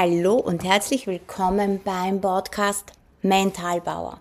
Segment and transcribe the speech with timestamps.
[0.00, 4.20] Hallo und herzlich willkommen beim Podcast Mentalbauer.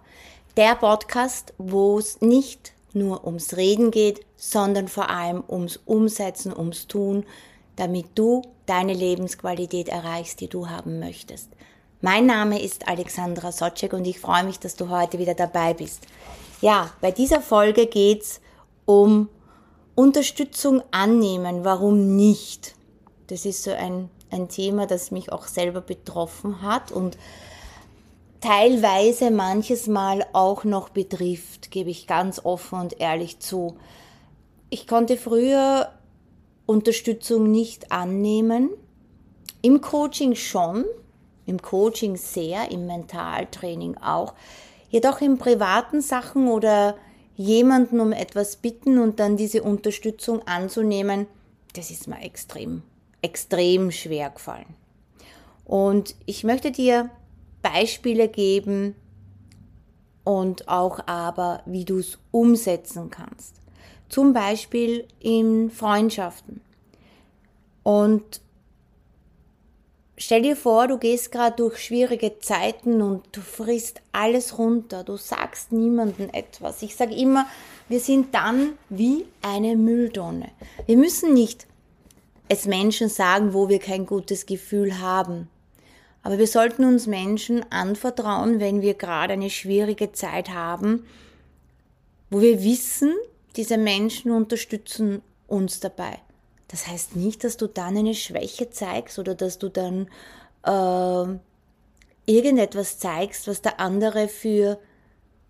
[0.55, 6.87] Der Podcast, wo es nicht nur ums Reden geht, sondern vor allem ums Umsetzen, ums
[6.87, 7.27] Tun,
[7.75, 11.51] damit du deine Lebensqualität erreichst, die du haben möchtest.
[12.01, 16.07] Mein Name ist Alexandra Sotschek und ich freue mich, dass du heute wieder dabei bist.
[16.59, 18.41] Ja, bei dieser Folge geht's
[18.85, 19.29] um
[19.93, 21.63] Unterstützung annehmen.
[21.63, 22.73] Warum nicht?
[23.27, 27.17] Das ist so ein, ein Thema, das mich auch selber betroffen hat und
[28.41, 33.77] teilweise manches Mal auch noch betrifft, gebe ich ganz offen und ehrlich zu.
[34.69, 35.89] Ich konnte früher
[36.65, 38.69] Unterstützung nicht annehmen,
[39.61, 40.85] im Coaching schon,
[41.45, 44.33] im Coaching sehr, im Mentaltraining auch,
[44.89, 46.95] jedoch in privaten Sachen oder
[47.35, 51.27] jemanden um etwas bitten und dann diese Unterstützung anzunehmen,
[51.73, 52.81] das ist mir extrem,
[53.21, 54.75] extrem schwer gefallen.
[55.65, 57.09] Und ich möchte dir
[57.61, 58.95] Beispiele geben
[60.23, 63.55] und auch aber, wie du es umsetzen kannst.
[64.09, 66.61] Zum Beispiel in Freundschaften.
[67.83, 68.41] Und
[70.17, 75.03] stell dir vor, du gehst gerade durch schwierige Zeiten und du frisst alles runter.
[75.03, 76.81] Du sagst niemandem etwas.
[76.81, 77.45] Ich sage immer,
[77.89, 80.49] wir sind dann wie eine Mülltonne.
[80.85, 81.67] Wir müssen nicht
[82.49, 85.49] es Menschen sagen, wo wir kein gutes Gefühl haben.
[86.23, 91.05] Aber wir sollten uns Menschen anvertrauen, wenn wir gerade eine schwierige Zeit haben,
[92.29, 93.13] wo wir wissen,
[93.55, 96.19] diese Menschen unterstützen uns dabei.
[96.67, 100.09] Das heißt nicht, dass du dann eine Schwäche zeigst oder dass du dann
[100.63, 101.39] äh,
[102.25, 104.79] irgendetwas zeigst, was der andere für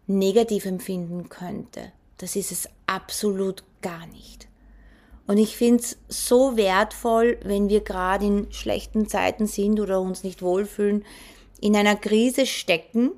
[0.06, 1.92] negativ empfinden könnte.
[2.18, 4.48] Das ist es absolut gar nicht.
[5.28, 10.24] Und ich finde es so wertvoll, wenn wir gerade in schlechten Zeiten sind oder uns
[10.24, 11.06] nicht wohlfühlen,
[11.60, 13.12] in einer Krise stecken,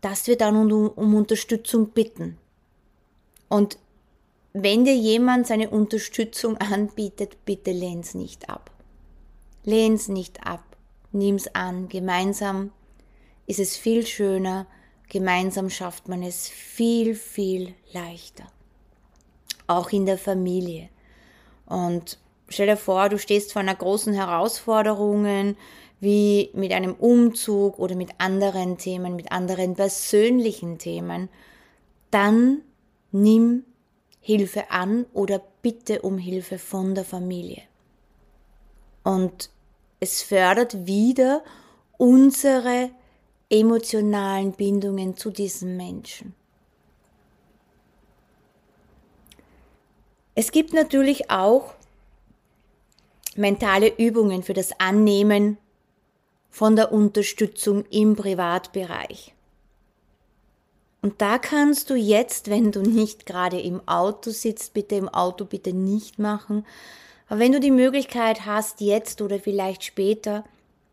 [0.00, 2.38] dass wir dann um, um Unterstützung bitten.
[3.48, 3.78] Und
[4.52, 8.70] wenn dir jemand seine Unterstützung anbietet, bitte lehn's nicht ab.
[9.64, 10.62] Lehn's nicht ab.
[11.12, 11.88] Nimm's an.
[11.88, 12.70] Gemeinsam
[13.46, 14.66] ist es viel schöner.
[15.08, 18.46] Gemeinsam schafft man es viel, viel leichter.
[19.66, 20.88] Auch in der Familie.
[21.70, 25.54] Und stell dir vor, du stehst vor einer großen Herausforderung,
[26.00, 31.28] wie mit einem Umzug oder mit anderen Themen, mit anderen persönlichen Themen,
[32.10, 32.62] dann
[33.12, 33.64] nimm
[34.20, 37.62] Hilfe an oder bitte um Hilfe von der Familie.
[39.04, 39.50] Und
[40.00, 41.44] es fördert wieder
[41.98, 42.90] unsere
[43.48, 46.34] emotionalen Bindungen zu diesem Menschen.
[50.40, 51.74] Es gibt natürlich auch
[53.36, 55.58] mentale Übungen für das Annehmen
[56.48, 59.34] von der Unterstützung im Privatbereich.
[61.02, 65.44] Und da kannst du jetzt, wenn du nicht gerade im Auto sitzt, bitte im Auto
[65.44, 66.64] bitte nicht machen,
[67.28, 70.46] aber wenn du die Möglichkeit hast, jetzt oder vielleicht später,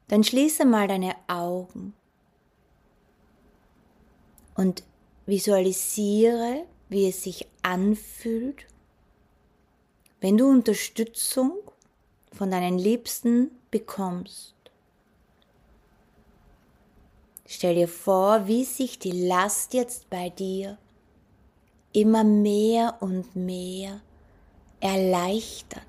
[0.10, 1.94] dann schließe mal deine Augen
[4.56, 4.84] und
[5.26, 8.66] visualisiere, wie es sich anfühlt,
[10.20, 11.54] wenn du Unterstützung
[12.34, 14.56] von deinen Liebsten bekommst.
[17.46, 20.78] Stell dir vor, wie sich die Last jetzt bei dir
[21.94, 24.02] immer mehr und mehr
[24.80, 25.84] erleichtert,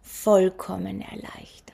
[0.00, 1.72] vollkommen erleichtert.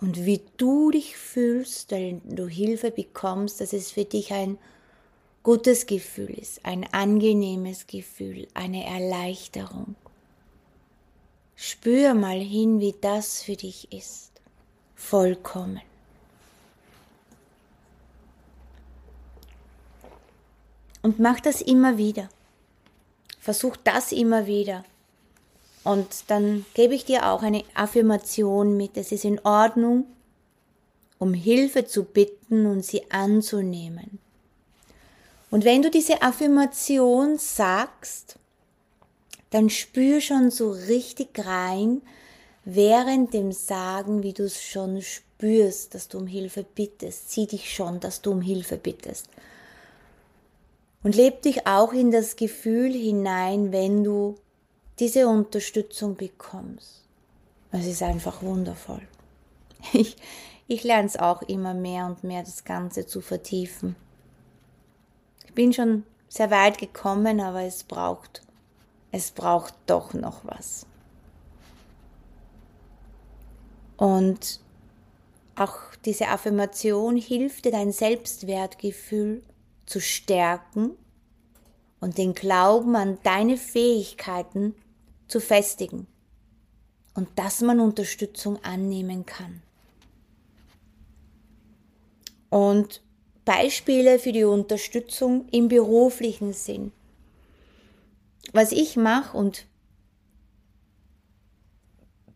[0.00, 4.58] Und wie du dich fühlst, wenn du Hilfe bekommst, dass es für dich ein
[5.42, 9.96] gutes Gefühl ist, ein angenehmes Gefühl, eine Erleichterung.
[11.56, 14.30] Spür mal hin, wie das für dich ist.
[14.94, 15.80] Vollkommen.
[21.02, 22.28] Und mach das immer wieder.
[23.38, 24.84] Versuch das immer wieder.
[25.82, 28.98] Und dann gebe ich dir auch eine Affirmation mit.
[28.98, 30.04] Es ist in Ordnung,
[31.18, 34.18] um Hilfe zu bitten und sie anzunehmen.
[35.50, 38.38] Und wenn du diese Affirmation sagst,
[39.50, 42.02] dann spür schon so richtig rein,
[42.64, 47.30] während dem Sagen, wie du es schon spürst, dass du um Hilfe bittest.
[47.30, 49.28] Sieh dich schon, dass du um Hilfe bittest.
[51.02, 54.36] Und leb dich auch in das Gefühl hinein, wenn du
[54.98, 57.02] diese Unterstützung bekommst.
[57.72, 59.02] Es ist einfach wundervoll.
[59.94, 60.16] Ich,
[60.68, 63.96] ich lerne es auch immer mehr und mehr, das Ganze zu vertiefen.
[65.60, 68.40] Bin schon sehr weit gekommen, aber es braucht,
[69.12, 70.86] es braucht doch noch was.
[73.98, 74.58] Und
[75.56, 75.76] auch
[76.06, 79.42] diese Affirmation hilft dir, dein Selbstwertgefühl
[79.84, 80.92] zu stärken
[82.00, 84.74] und den Glauben an deine Fähigkeiten
[85.28, 86.06] zu festigen
[87.12, 89.60] und dass man Unterstützung annehmen kann.
[92.48, 93.02] Und
[93.50, 96.92] Beispiele für die Unterstützung im beruflichen Sinn.
[98.52, 99.66] Was ich mache und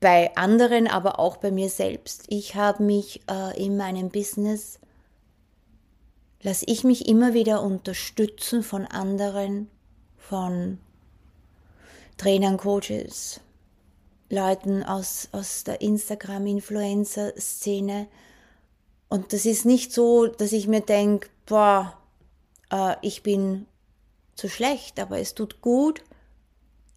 [0.01, 2.25] bei anderen, aber auch bei mir selbst.
[2.31, 4.81] Ich habe mich äh, in meinem Business,
[6.43, 9.71] lasse ich mich immer wieder unterstützen von anderen,
[10.17, 10.81] von
[12.17, 13.41] Trainern, Coaches,
[14.31, 18.09] Leuten aus, aus der Instagram-Influencer-Szene.
[19.15, 21.97] Und das ist nicht so, dass ich mir denke, boah,
[22.73, 23.67] äh, ich bin
[24.35, 26.03] zu schlecht, aber es tut gut,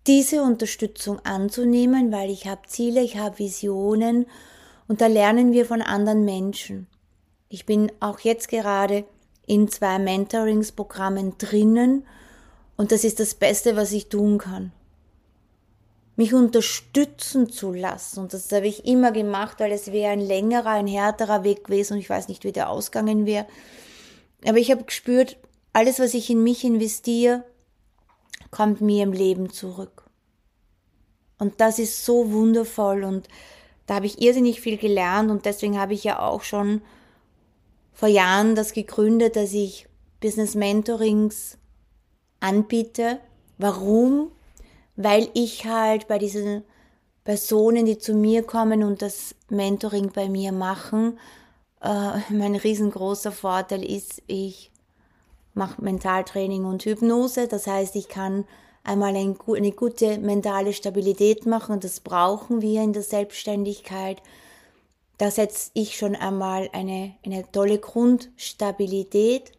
[0.08, 4.26] diese Unterstützung anzunehmen, weil ich habe Ziele, ich habe Visionen
[4.88, 6.88] und da lernen wir von anderen Menschen.
[7.50, 9.06] Ich bin auch jetzt gerade
[9.46, 12.04] in zwei Mentoringsprogrammen drinnen
[12.78, 14.72] und das ist das Beste, was ich tun kann.
[16.18, 20.72] Mich unterstützen zu lassen und das habe ich immer gemacht, weil es wäre ein längerer,
[20.72, 23.46] ein härterer Weg gewesen und ich weiß nicht, wie der ausgegangen wäre.
[24.46, 25.38] Aber ich habe gespürt,
[25.74, 27.44] alles, was ich in mich investiere,
[28.52, 30.06] kommt mir im Leben zurück.
[31.38, 33.28] Und das ist so wundervoll und
[33.86, 36.82] da habe ich irrsinnig viel gelernt und deswegen habe ich ja auch schon
[37.94, 39.88] vor Jahren das gegründet, dass ich
[40.20, 41.58] Business Mentorings
[42.40, 43.20] anbiete.
[43.58, 44.32] Warum?
[44.98, 46.64] Weil ich halt bei diesen
[47.24, 51.18] Personen, die zu mir kommen und das Mentoring bei mir machen,
[51.82, 54.72] äh, mein riesengroßer Vorteil ist, ich
[55.54, 57.48] mache Mentaltraining und Hypnose.
[57.48, 58.46] Das heißt, ich kann
[58.84, 64.22] einmal eine gute mentale Stabilität machen das brauchen wir in der Selbstständigkeit.
[65.18, 69.52] Da setze ich schon einmal eine, eine tolle Grundstabilität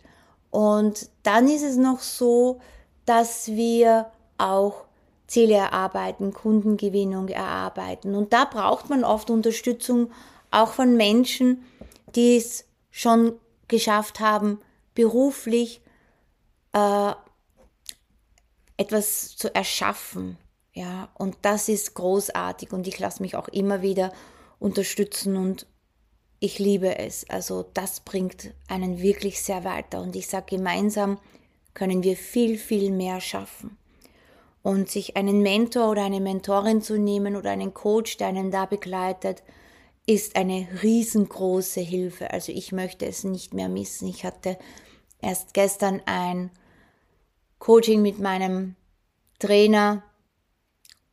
[0.50, 2.60] und dann ist es noch so,
[3.04, 4.87] dass wir auch
[5.28, 10.10] Ziele erarbeiten, Kundengewinnung erarbeiten und da braucht man oft Unterstützung
[10.50, 11.64] auch von Menschen,
[12.16, 13.34] die es schon
[13.68, 14.58] geschafft haben,
[14.94, 15.80] beruflich
[16.72, 17.12] äh,
[18.76, 20.38] etwas zu erschaffen.
[20.72, 24.12] Ja, und das ist großartig und ich lasse mich auch immer wieder
[24.58, 25.66] unterstützen und
[26.40, 27.28] ich liebe es.
[27.28, 31.18] Also das bringt einen wirklich sehr weiter und ich sage, gemeinsam
[31.74, 33.76] können wir viel, viel mehr schaffen.
[34.68, 38.66] Und sich einen Mentor oder eine Mentorin zu nehmen oder einen Coach, der einen da
[38.66, 39.42] begleitet,
[40.04, 42.32] ist eine riesengroße Hilfe.
[42.32, 44.06] Also ich möchte es nicht mehr missen.
[44.08, 44.58] Ich hatte
[45.22, 46.50] erst gestern ein
[47.58, 48.76] Coaching mit meinem
[49.38, 50.02] Trainer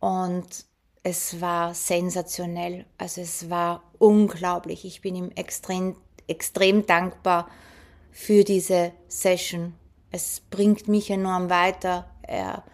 [0.02, 0.66] und
[1.04, 2.86] es war sensationell.
[2.98, 4.84] Also es war unglaublich.
[4.84, 5.96] Ich bin ihm extrem,
[6.28, 7.50] extrem dankbar
[8.12, 9.76] für diese Session.
[10.12, 12.12] Es bringt mich enorm weiter.
[12.22, 12.66] Er,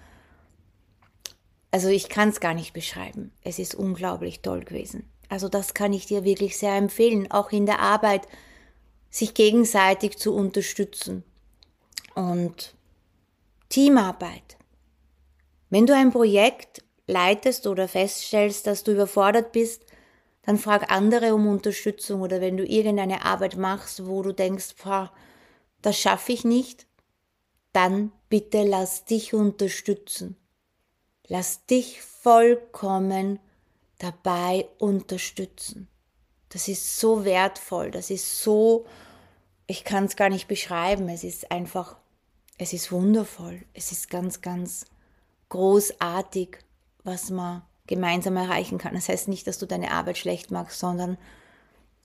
[1.72, 3.32] also ich kann es gar nicht beschreiben.
[3.44, 5.10] Es ist unglaublich toll gewesen.
[5.30, 8.28] Also das kann ich dir wirklich sehr empfehlen, auch in der Arbeit,
[9.10, 11.24] sich gegenseitig zu unterstützen.
[12.14, 12.76] Und
[13.70, 14.58] Teamarbeit.
[15.70, 19.86] Wenn du ein Projekt leitest oder feststellst, dass du überfordert bist,
[20.44, 24.76] dann frag andere um Unterstützung oder wenn du irgendeine Arbeit machst, wo du denkst,
[25.82, 26.88] das schaffe ich nicht,
[27.72, 30.36] dann bitte lass dich unterstützen.
[31.32, 33.40] Lass dich vollkommen
[34.00, 35.88] dabei unterstützen.
[36.50, 38.86] Das ist so wertvoll, das ist so,
[39.66, 41.96] ich kann es gar nicht beschreiben, es ist einfach
[42.62, 43.64] es ist wundervoll.
[43.74, 44.86] Es ist ganz, ganz
[45.50, 46.60] großartig,
[47.04, 48.94] was man gemeinsam erreichen kann.
[48.94, 51.18] Das heißt nicht, dass du deine Arbeit schlecht machst, sondern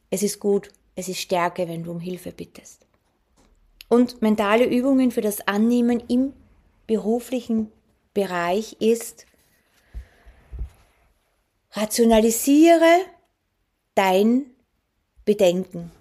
[0.09, 2.87] es ist gut, es ist Stärke, wenn du um Hilfe bittest.
[3.91, 6.33] Und mentale Übungen für das Annehmen im
[6.87, 7.71] beruflichen
[8.17, 9.27] Bereich ist,
[11.73, 13.05] rationalisiere
[13.95, 14.47] dein
[15.27, 15.93] Bedenken.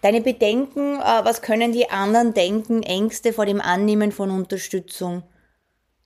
[0.00, 5.22] Deine Bedenken, äh, was können die anderen denken, Ängste vor dem Annehmen von Unterstützung,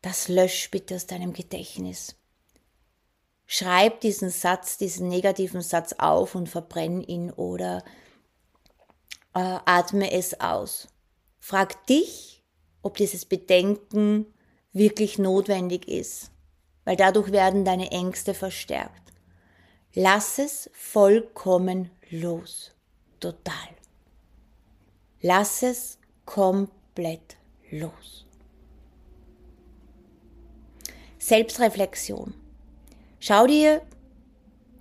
[0.00, 2.17] das lösch bitte aus deinem Gedächtnis.
[3.47, 7.85] Schreib diesen Satz, diesen negativen Satz auf und verbrenn ihn oder
[9.35, 10.88] äh, atme es aus.
[11.38, 12.43] Frag dich,
[12.83, 14.32] ob dieses Bedenken
[14.73, 16.31] wirklich notwendig ist,
[16.85, 19.12] weil dadurch werden deine Ängste verstärkt.
[19.95, 22.73] Lass es vollkommen los.
[23.21, 23.55] Total.
[25.21, 27.37] Lass es komplett
[27.71, 28.26] los.
[31.19, 32.35] Selbstreflexion.
[33.21, 33.83] Schau dir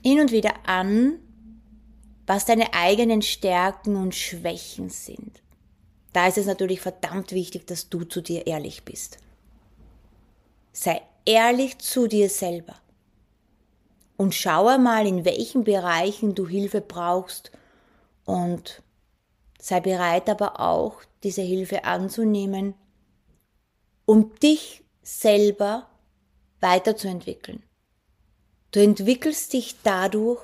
[0.01, 1.19] hin und wieder an,
[2.25, 5.43] was deine eigenen Stärken und Schwächen sind.
[6.13, 9.19] Da ist es natürlich verdammt wichtig, dass du zu dir ehrlich bist.
[10.71, 12.75] Sei ehrlich zu dir selber.
[14.17, 17.51] Und schaue mal, in welchen Bereichen du Hilfe brauchst
[18.25, 18.81] und
[19.59, 22.73] sei bereit aber auch, diese Hilfe anzunehmen,
[24.05, 25.87] um dich selber
[26.59, 27.63] weiterzuentwickeln.
[28.71, 30.41] Du entwickelst dich dadurch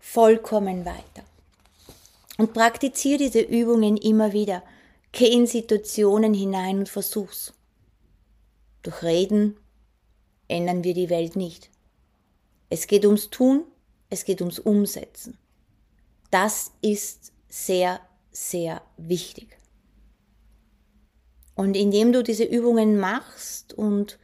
[0.00, 1.24] vollkommen weiter.
[2.38, 4.62] Und praktiziere diese Übungen immer wieder.
[5.12, 7.52] Geh in Situationen hinein und versuch's.
[8.82, 9.56] Durch Reden
[10.48, 11.70] ändern wir die Welt nicht.
[12.68, 13.64] Es geht ums Tun,
[14.10, 15.38] es geht ums Umsetzen.
[16.30, 19.56] Das ist sehr, sehr wichtig.
[21.54, 24.18] Und indem du diese Übungen machst und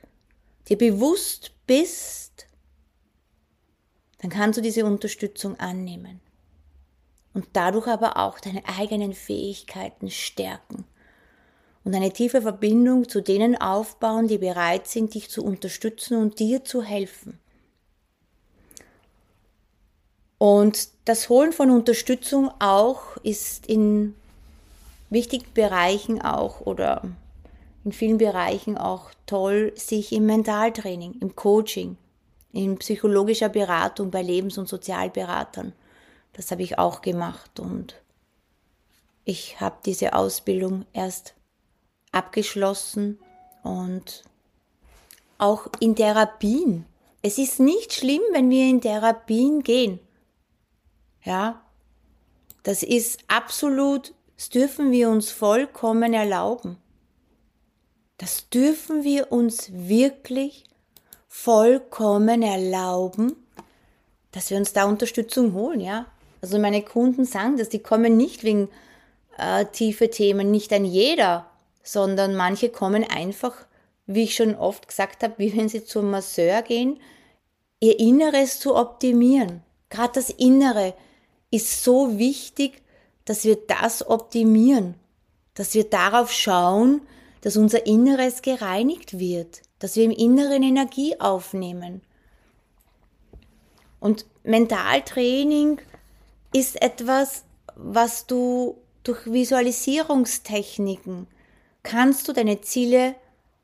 [0.69, 2.47] dir bewusst bist,
[4.19, 6.21] dann kannst du diese Unterstützung annehmen
[7.35, 10.85] und dadurch aber auch deine eigenen Fähigkeiten stärken
[11.85, 16.65] und eine tiefe Verbindung zu denen aufbauen, die bereit sind, dich zu unterstützen und dir
[16.65, 17.39] zu helfen.
[20.39, 24.15] Und das Holen von Unterstützung auch ist in
[25.11, 27.03] wichtigen Bereichen auch oder
[27.85, 31.97] in vielen Bereichen auch toll, sich im Mentaltraining, im Coaching,
[32.53, 35.73] in psychologischer Beratung bei Lebens- und Sozialberatern.
[36.35, 37.95] Das habe ich auch gemacht und
[39.25, 41.35] ich habe diese Ausbildung erst
[42.13, 43.19] abgeschlossen
[43.63, 44.25] und
[45.39, 46.85] auch in Therapien.
[47.23, 50.01] Es ist nicht schlimm, wenn wir in Therapien gehen.
[51.23, 51.63] Ja,
[52.63, 56.79] das ist absolut, das dürfen wir uns vollkommen erlauben.
[58.19, 60.65] Das dürfen wir uns wirklich
[61.29, 63.37] vollkommen erlauben,
[64.33, 66.07] dass wir uns da Unterstützung holen, ja.
[66.41, 68.69] Also meine Kunden sagen das, die kommen nicht wegen
[69.37, 71.51] äh, tiefe Themen, nicht an jeder,
[71.83, 73.67] sondern manche kommen einfach,
[74.07, 76.99] wie ich schon oft gesagt habe, wie wenn sie zum Masseur gehen,
[77.81, 79.63] ihr Inneres zu optimieren.
[79.91, 80.95] Gerade das Innere
[81.51, 82.83] ist so wichtig,
[83.25, 84.95] dass wir das optimieren,
[85.55, 87.03] dass wir darauf schauen,
[87.43, 92.03] dass unser Inneres gereinigt wird, dass wir im Inneren Energie aufnehmen.
[94.01, 95.81] Und Mentaltraining
[96.53, 97.45] ist etwas,
[97.75, 101.27] was du durch Visualisierungstechniken
[101.89, 103.15] kannst du deine Ziele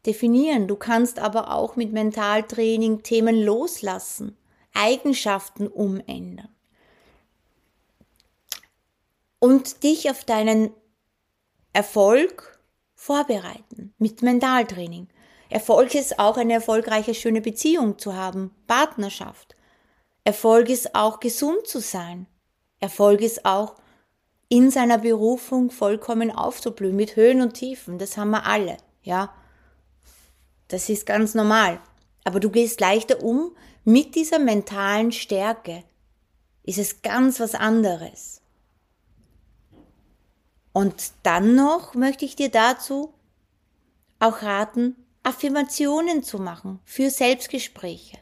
[0.06, 0.66] definieren.
[0.66, 4.36] Du kannst aber auch mit Mentaltraining Themen loslassen,
[4.72, 6.48] Eigenschaften umändern.
[9.38, 10.70] Und dich auf deinen
[11.74, 12.58] Erfolg
[12.94, 15.08] vorbereiten mit Mentaltraining.
[15.50, 19.54] Erfolg ist auch eine erfolgreiche, schöne Beziehung zu haben, Partnerschaft.
[20.24, 22.26] Erfolg ist auch gesund zu sein.
[22.80, 23.76] Erfolg ist auch
[24.48, 27.98] in seiner Berufung vollkommen aufzublühen mit Höhen und Tiefen.
[27.98, 29.32] Das haben wir alle, ja.
[30.68, 31.80] Das ist ganz normal.
[32.24, 35.84] Aber du gehst leichter um mit dieser mentalen Stärke.
[36.62, 38.40] Ist es ganz was anderes.
[40.72, 43.14] Und dann noch möchte ich dir dazu
[44.18, 48.18] auch raten, Affirmationen zu machen für Selbstgespräche.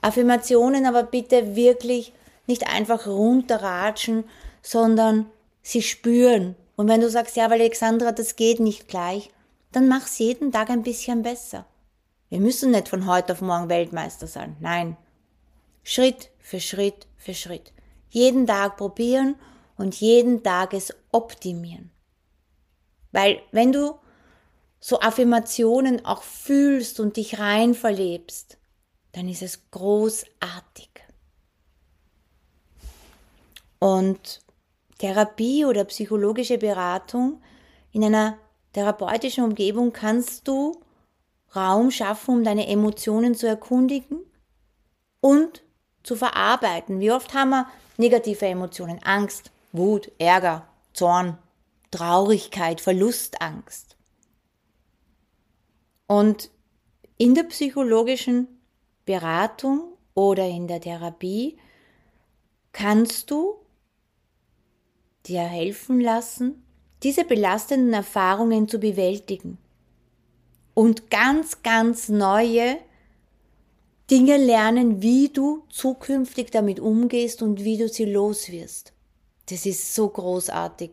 [0.00, 2.12] Affirmationen aber bitte wirklich
[2.46, 4.24] nicht einfach runterratschen,
[4.62, 5.26] sondern
[5.62, 6.56] sie spüren.
[6.76, 9.30] Und wenn du sagst, ja, weil Alexandra, das geht nicht gleich,
[9.72, 11.66] dann mach's jeden Tag ein bisschen besser.
[12.28, 14.56] Wir müssen nicht von heute auf morgen Weltmeister sein.
[14.60, 14.96] Nein.
[15.82, 17.72] Schritt für Schritt für Schritt.
[18.08, 19.36] Jeden Tag probieren
[19.76, 21.90] und jeden Tag es optimieren.
[23.12, 23.98] Weil wenn du
[24.78, 28.58] so Affirmationen auch fühlst und dich rein verlebst,
[29.12, 30.88] dann ist es großartig.
[33.78, 34.40] Und
[35.00, 37.40] Therapie oder psychologische Beratung
[37.90, 38.36] in einer
[38.74, 40.78] therapeutischen Umgebung kannst du
[41.56, 44.20] Raum schaffen, um deine Emotionen zu erkundigen
[45.20, 45.64] und
[46.02, 47.00] zu verarbeiten.
[47.00, 47.66] Wie oft haben wir
[47.96, 49.02] negative Emotionen?
[49.02, 51.38] Angst, Wut, Ärger, Zorn,
[51.90, 53.96] Traurigkeit, Verlustangst.
[56.06, 56.50] Und
[57.16, 58.48] in der psychologischen
[59.06, 61.58] Beratung oder in der Therapie
[62.72, 63.59] kannst du
[65.26, 66.62] dir helfen lassen,
[67.02, 69.58] diese belastenden Erfahrungen zu bewältigen
[70.74, 72.78] und ganz, ganz neue
[74.10, 78.92] Dinge lernen, wie du zukünftig damit umgehst und wie du sie loswirst.
[79.48, 80.90] Das ist so großartig.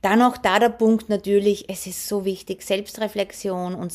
[0.00, 3.92] Dann auch da der Punkt natürlich, es ist so wichtig, Selbstreflexion und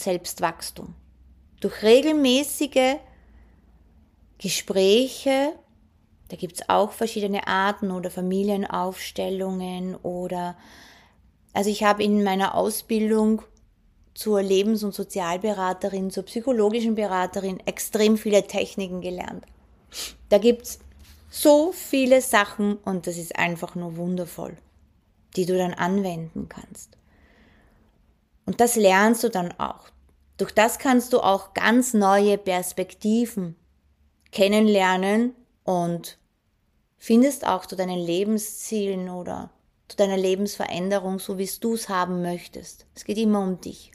[6.33, 10.57] Da gibt es auch verschiedene Arten oder Familienaufstellungen oder
[11.53, 13.43] also ich habe in meiner Ausbildung
[14.15, 19.45] zur Lebens- und Sozialberaterin, zur psychologischen Beraterin extrem viele Techniken gelernt.
[20.29, 20.79] Da gibt es
[21.29, 24.57] so viele Sachen und das ist einfach nur wundervoll,
[25.35, 26.97] die du dann anwenden kannst.
[28.47, 29.87] Und das lernst du dann auch.
[30.37, 33.55] Durch das kannst du auch ganz neue Perspektiven
[34.31, 36.17] kennenlernen und
[37.03, 39.49] findest auch zu deinen Lebenszielen oder
[39.89, 42.85] zu deiner Lebensveränderung, so wie du es haben möchtest.
[42.95, 43.91] Es geht immer um dich.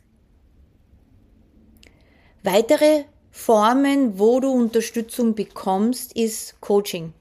[2.43, 7.15] Weitere Formen, wo du Unterstützung bekommst, ist Coaching.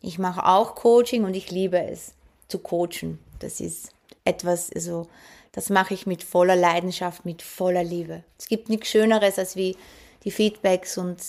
[0.00, 2.14] Ich mache auch Coaching und ich liebe es
[2.48, 3.18] zu coachen.
[3.38, 3.90] Das ist
[4.24, 5.06] etwas, also
[5.52, 8.24] das mache ich mit voller Leidenschaft, mit voller Liebe.
[8.38, 9.76] Es gibt nichts Schöneres als wie
[10.24, 11.20] die Feedbacks und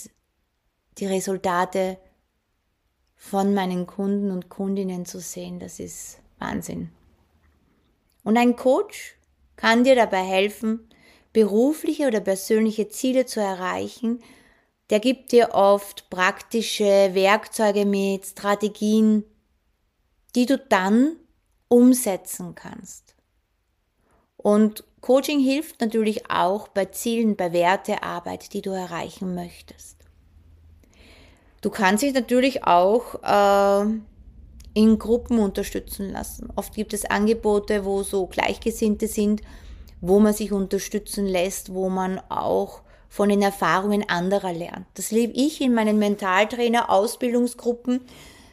[0.98, 1.98] die Resultate
[3.18, 5.60] von meinen Kunden und Kundinnen zu sehen.
[5.60, 6.90] Das ist Wahnsinn.
[8.24, 9.16] Und ein Coach
[9.56, 10.88] kann dir dabei helfen,
[11.34, 14.24] berufliche oder persönliche Ziele zu erreichen.
[14.90, 19.26] Der gibt dir oft praktische Werkzeuge mit, Strategien,
[20.36, 21.18] die du dann
[21.68, 23.16] umsetzen kannst.
[24.38, 29.97] Und Coaching hilft natürlich auch bei Zielen, bei Wertearbeit, die du erreichen möchtest.
[31.68, 33.86] Du kannst dich natürlich auch äh,
[34.74, 36.48] in Gruppen unterstützen lassen.
[36.56, 39.42] Oft gibt es Angebote, wo so Gleichgesinnte sind,
[40.00, 44.86] wo man sich unterstützen lässt, wo man auch von den Erfahrungen anderer lernt.
[44.94, 48.00] Das lebe ich in meinen Mentaltrainer-Ausbildungsgruppen,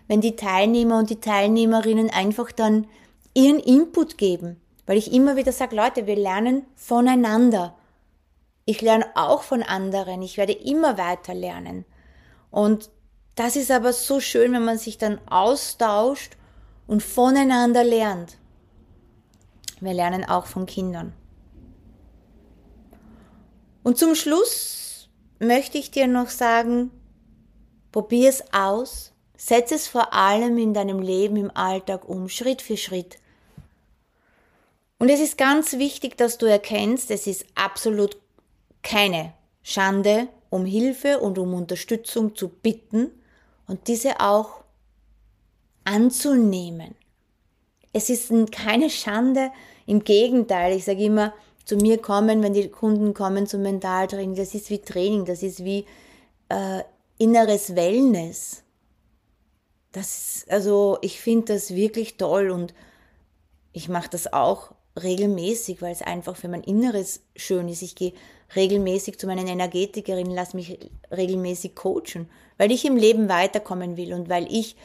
[0.09, 2.88] wenn die Teilnehmer und die Teilnehmerinnen einfach dann
[3.33, 7.76] ihren Input geben, weil ich immer wieder sage, Leute, wir lernen voneinander.
[8.64, 11.85] Ich lerne auch von anderen, ich werde immer weiter lernen.
[12.50, 12.90] Und
[13.35, 16.37] das ist aber so schön, wenn man sich dann austauscht
[16.87, 18.37] und voneinander lernt.
[19.81, 21.12] Wir lernen auch von Kindern.
[23.83, 26.90] Und zum Schluss möchte ich dir noch sagen,
[27.92, 32.77] probier es aus, setz es vor allem in deinem Leben im Alltag um, Schritt für
[32.77, 33.18] Schritt.
[34.99, 38.16] Und es ist ganz wichtig, dass du erkennst, es ist absolut
[38.83, 43.11] keine Schande, um Hilfe und um Unterstützung zu bitten
[43.66, 44.64] und diese auch
[45.85, 46.94] anzunehmen.
[47.92, 49.50] Es ist keine Schande,
[49.87, 54.55] im Gegenteil, ich sage immer, zu mir kommen, wenn die Kunden kommen zum Mentaltraining, das
[54.55, 55.87] ist wie Training, das ist wie
[56.48, 56.83] äh,
[57.18, 58.62] inneres Wellness.
[59.92, 62.74] Das also ich finde das wirklich toll und
[63.72, 67.83] ich mache das auch regelmäßig, weil es einfach für mein Inneres schön ist.
[67.83, 68.12] Ich gehe
[68.57, 70.79] regelmäßig zu meinen Energetikerinnen, lasse mich
[71.11, 74.77] regelmäßig coachen, weil ich im Leben weiterkommen will und weil ich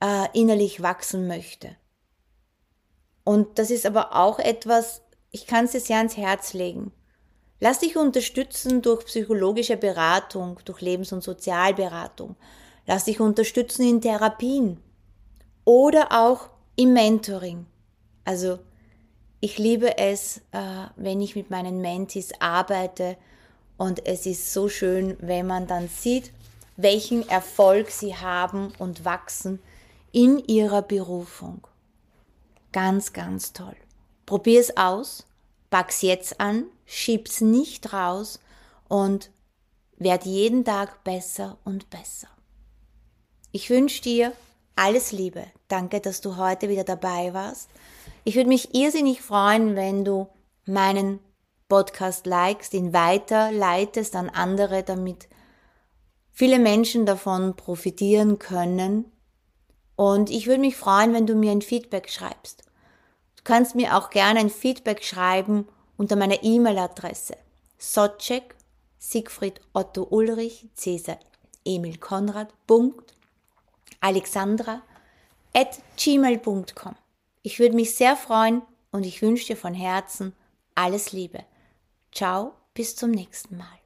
[0.00, 1.76] äh, innerlich wachsen möchte.
[3.24, 6.92] Und das ist aber auch etwas, ich kann es dir sehr ans Herz legen.
[7.60, 12.36] Lass dich unterstützen durch psychologische Beratung, durch Lebens- und Sozialberatung.
[12.86, 14.80] Lass dich unterstützen in Therapien
[15.64, 17.66] oder auch im Mentoring.
[18.24, 18.58] Also
[19.40, 23.16] ich liebe es, äh, wenn ich mit meinen Mentis arbeite
[23.78, 26.32] und es ist so schön, wenn man dann sieht,
[26.76, 29.60] welchen Erfolg sie haben und wachsen
[30.12, 31.66] in ihrer Berufung.
[32.72, 33.76] Ganz, ganz toll.
[34.26, 35.26] Probier es aus,
[35.70, 38.40] pack's jetzt an, schieb's nicht raus
[38.88, 39.30] und
[39.96, 42.28] werd jeden Tag besser und besser.
[43.52, 44.32] Ich wünsche dir
[44.76, 45.46] alles Liebe.
[45.68, 47.68] Danke, dass du heute wieder dabei warst.
[48.24, 50.28] Ich würde mich irrsinnig freuen, wenn du
[50.66, 51.20] meinen
[51.68, 55.28] Podcast likest, ihn weiterleitest an andere, damit
[56.32, 59.10] viele Menschen davon profitieren können.
[59.96, 62.62] Und ich würde mich freuen, wenn du mir ein Feedback schreibst.
[63.36, 67.36] Du kannst mir auch gerne ein Feedback schreiben unter meiner E-Mail-Adresse
[67.78, 68.54] Socek
[68.98, 71.18] Siegfried Otto Ulrich Cäsar
[71.64, 73.14] Emil Konrad Punkt
[74.00, 74.82] Alexandra
[75.54, 76.96] at gmail.com.
[77.42, 80.34] Ich würde mich sehr freuen und ich wünsche dir von Herzen
[80.74, 81.44] alles Liebe.
[82.12, 83.79] Ciao, bis zum nächsten Mal.